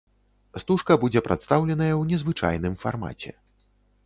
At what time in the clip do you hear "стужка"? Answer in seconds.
0.63-0.97